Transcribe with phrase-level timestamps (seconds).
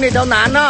[0.00, 0.69] 你都难了。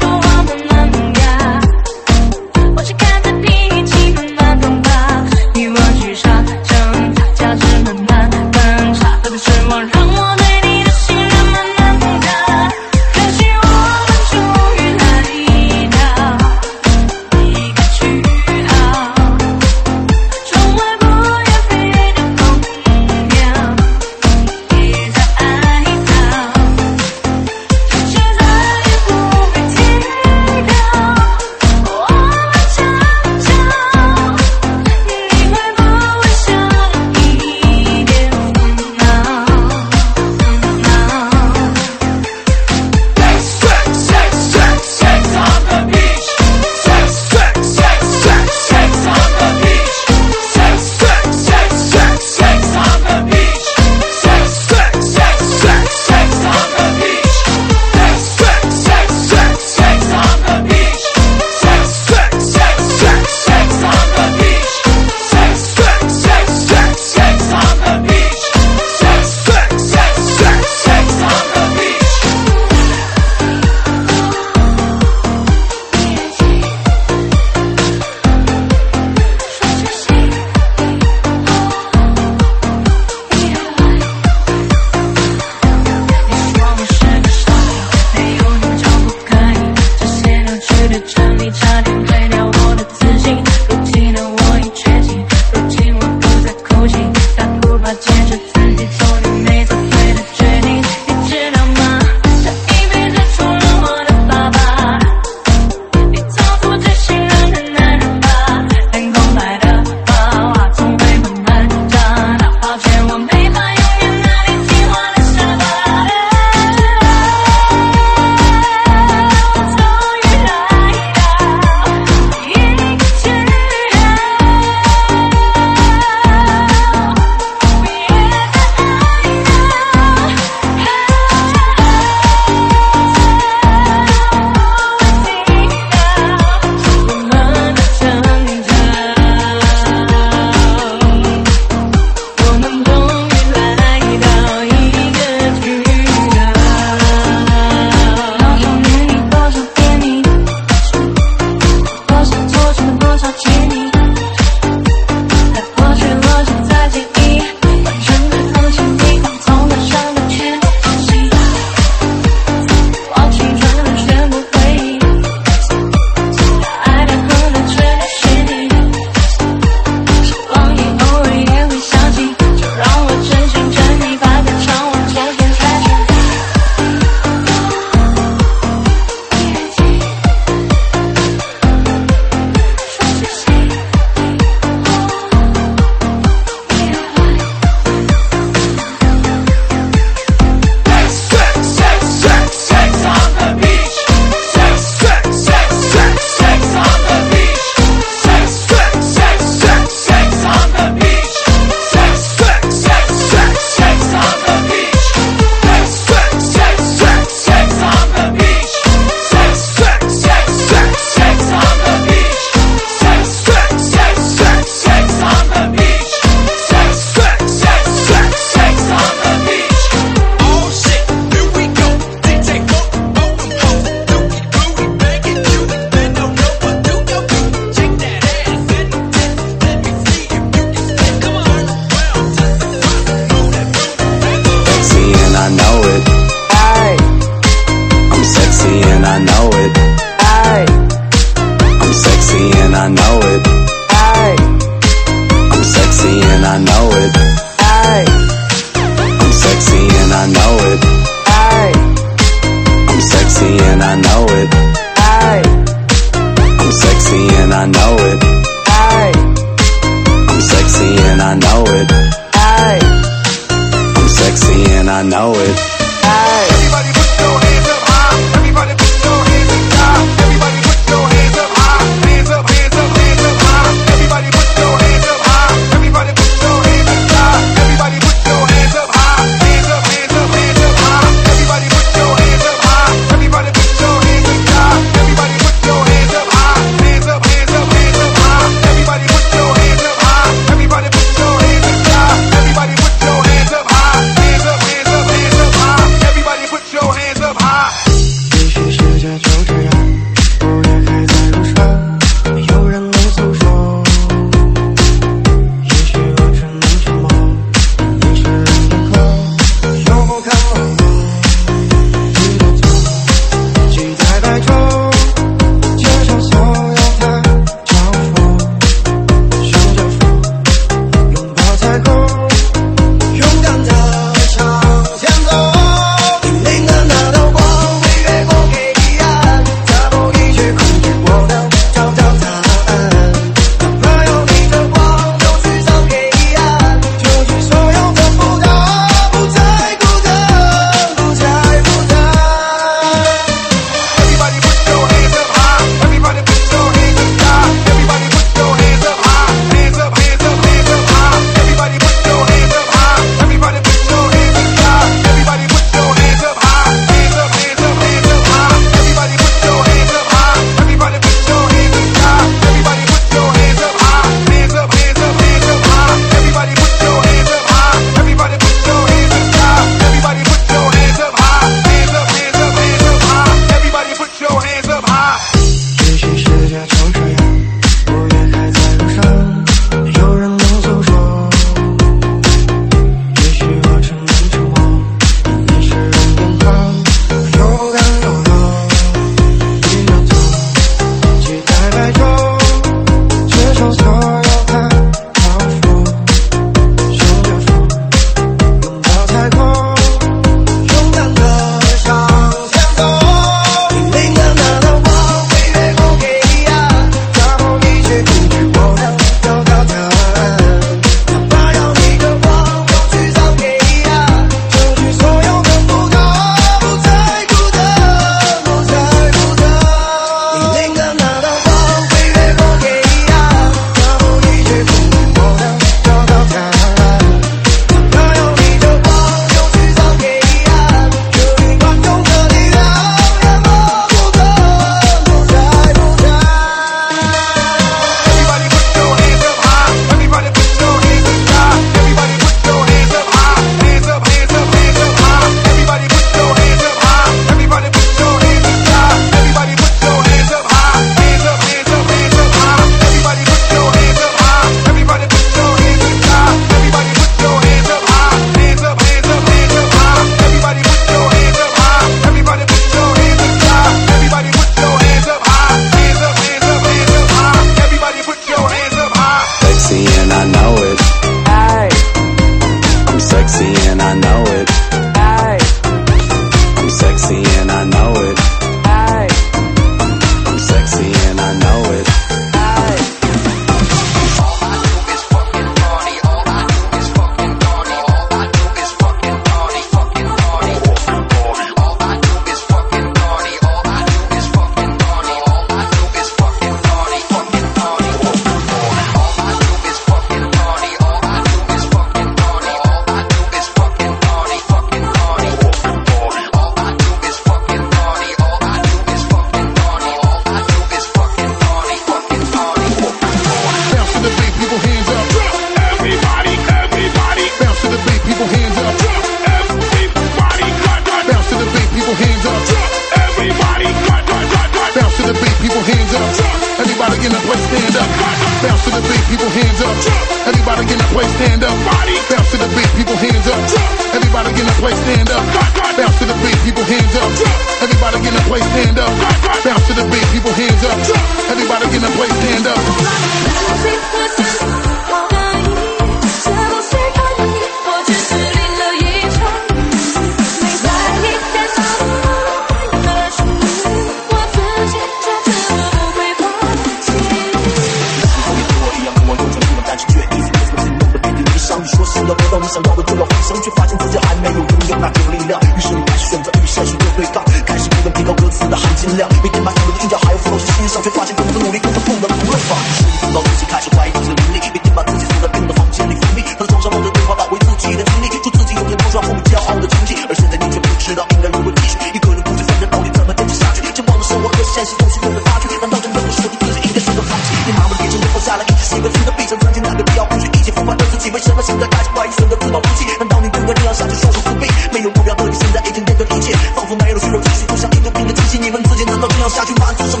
[588.81, 592.85] 个字的必胜，曾经那个必要，不惧一切风发的自己，为什么现在开始怀疑，选择自暴自弃？
[592.97, 594.49] 难道你不该这样想去袖手自观？
[594.73, 598.39] 没有目标的你，现在已经变得一切，仿佛没有虚荣，继续走向一个病的机器。
[598.39, 599.67] 你问自己，难道这样下去吗？
[599.77, 600.00] 自生。